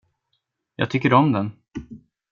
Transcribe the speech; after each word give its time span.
Jag 0.75 0.89
tycker 0.89 1.13
om 1.13 1.31
den. 1.31 1.51